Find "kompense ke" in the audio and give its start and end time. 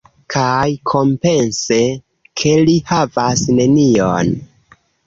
0.91-2.57